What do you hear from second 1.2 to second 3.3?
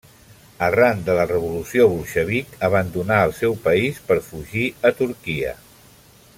revolució bolxevic abandonà